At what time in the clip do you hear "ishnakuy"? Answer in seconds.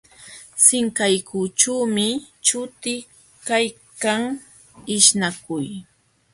4.95-5.67